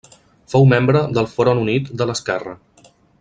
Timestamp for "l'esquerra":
2.13-2.57